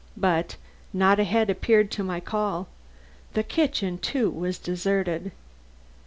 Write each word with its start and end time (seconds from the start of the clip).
But 0.17 0.55
not 0.93 1.19
a 1.19 1.23
head 1.23 1.51
appeared 1.51 1.93
at 1.93 2.03
my 2.07 2.19
call. 2.19 2.67
The 3.35 3.43
kitchen, 3.43 3.99
too, 3.99 4.31
was 4.31 4.57
deserted. 4.57 5.31